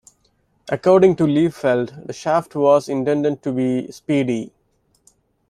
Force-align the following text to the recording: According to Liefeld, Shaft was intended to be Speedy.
According 0.69 1.15
to 1.17 1.25
Liefeld, 1.25 2.11
Shaft 2.11 2.55
was 2.55 2.89
intended 2.89 3.43
to 3.43 3.51
be 3.51 3.91
Speedy. 3.91 4.51